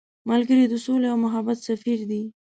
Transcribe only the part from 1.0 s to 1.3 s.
او